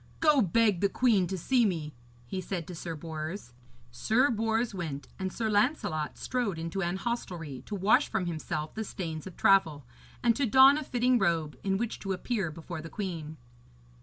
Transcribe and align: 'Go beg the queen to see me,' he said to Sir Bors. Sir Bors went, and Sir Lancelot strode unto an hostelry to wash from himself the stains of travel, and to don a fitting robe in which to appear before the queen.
'Go 0.19 0.41
beg 0.41 0.81
the 0.81 0.89
queen 0.89 1.27
to 1.27 1.37
see 1.37 1.63
me,' 1.63 1.93
he 2.25 2.41
said 2.41 2.65
to 2.65 2.73
Sir 2.73 2.95
Bors. 2.95 3.53
Sir 3.91 4.31
Bors 4.31 4.73
went, 4.73 5.07
and 5.19 5.31
Sir 5.31 5.47
Lancelot 5.47 6.17
strode 6.17 6.57
unto 6.57 6.81
an 6.81 6.95
hostelry 6.97 7.61
to 7.67 7.75
wash 7.75 8.09
from 8.09 8.25
himself 8.25 8.73
the 8.73 8.83
stains 8.83 9.27
of 9.27 9.37
travel, 9.37 9.85
and 10.23 10.35
to 10.35 10.47
don 10.47 10.79
a 10.79 10.83
fitting 10.83 11.19
robe 11.19 11.55
in 11.63 11.77
which 11.77 11.99
to 11.99 12.13
appear 12.13 12.49
before 12.49 12.81
the 12.81 12.89
queen. 12.89 13.37